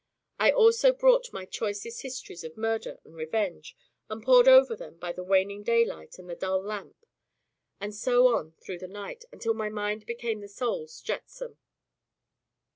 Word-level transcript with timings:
I 0.39 0.49
also 0.49 0.93
brought 0.93 1.31
my 1.31 1.45
choicest 1.45 2.01
histories 2.01 2.43
of 2.43 2.57
murder 2.57 2.97
and 3.05 3.13
revenge, 3.15 3.75
and 4.09 4.23
pored 4.23 4.47
over 4.47 4.75
them 4.75 4.97
by 4.97 5.11
the 5.11 5.23
waning 5.23 5.61
daylight 5.61 6.17
and 6.17 6.27
the 6.27 6.33
dull 6.35 6.59
lamp, 6.59 7.05
and 7.79 7.93
so 7.93 8.25
on 8.29 8.53
through 8.53 8.79
the 8.79 8.87
night, 8.87 9.25
until 9.31 9.53
my 9.53 9.69
mind 9.69 10.07
became 10.07 10.41
the 10.41 10.47
soul's 10.49 11.01
jetsam. 11.01 11.59